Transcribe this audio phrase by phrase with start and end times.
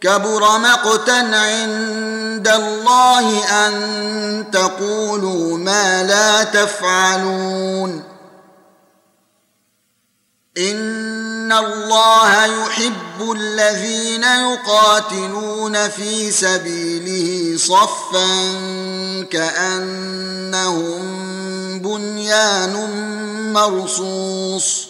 [0.00, 8.04] كبر مقتا عند الله أن تقولوا ما لا تفعلون.
[10.58, 18.28] إن الله يحب الذين يقاتلون في سبيله صفا
[19.30, 21.02] كأنهم
[21.78, 22.74] بنيان
[23.52, 24.89] مرصوص.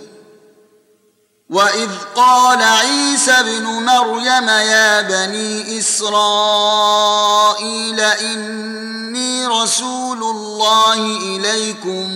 [1.51, 6.79] واذ قال عيسى ابن مريم يا بني اسرائيل
[7.99, 12.07] اني رسول الله اليكم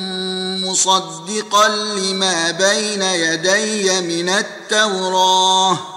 [0.66, 5.95] مصدقا لما بين يدي من التوراه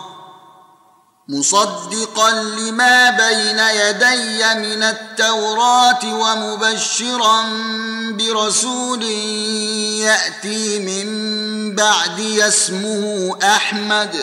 [1.31, 7.43] مصدقا لما بين يدي من التوراة ومبشرا
[8.13, 9.03] برسول
[10.03, 11.09] يأتي من
[11.75, 14.17] بعدي اسمه أحمد.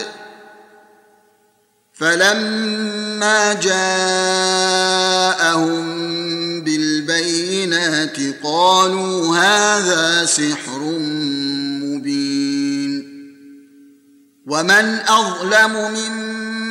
[1.94, 3.86] فلما جاءهم
[6.64, 10.80] بالبينات قالوا هذا سحر
[11.84, 13.16] مبين.
[14.48, 16.35] ومن أظلم ممن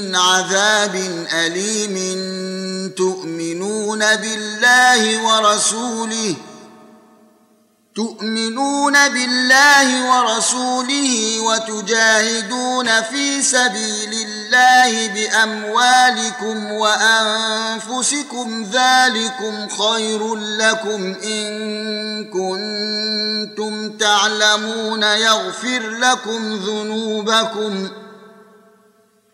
[0.00, 0.94] من عذاب
[1.32, 1.96] أليم
[2.96, 6.34] تؤمنون بالله ورسوله
[7.96, 21.48] تؤمنون بالله ورسوله وتجاهدون في سبيل الله بأموالكم وأنفسكم ذلكم خير لكم إن
[22.24, 27.88] كنتم تعلمون يغفر لكم ذنوبكم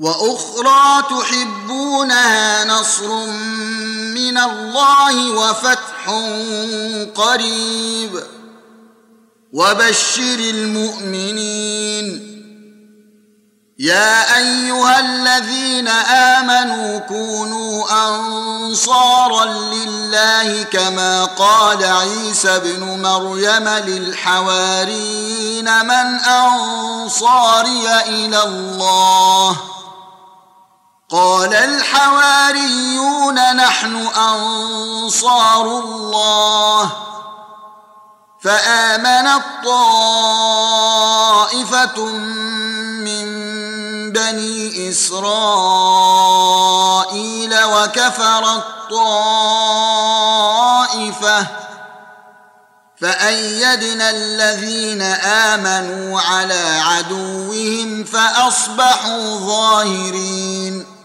[0.00, 3.26] وأخرى تحبونها نصر
[4.14, 6.10] من الله وفتح
[7.14, 8.22] قريب.
[9.52, 12.36] وبشر المؤمنين.
[13.78, 27.88] يا أيها الذين آمنوا كونوا أنصارا لله كما قال عيسى ابن مريم للحواريين من أنصاري
[28.08, 29.75] إلى الله.
[31.10, 36.92] قال الحواريون نحن أنصار الله.
[38.42, 40.66] فامنت طائفه
[43.06, 43.26] من
[44.12, 45.24] بني إسرائيل
[47.64, 49.46] وكفرت طائفه
[53.00, 55.02] فأيدنا الذين
[55.52, 60.95] آمنوا على عدوهم فأصبحوا ظاهرين.